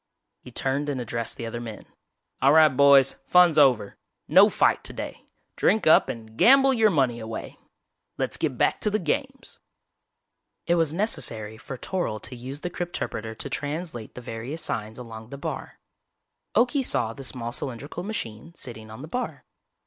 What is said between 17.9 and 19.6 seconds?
machine sitting on the bar.